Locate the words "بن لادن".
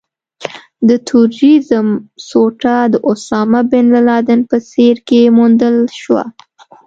3.71-4.39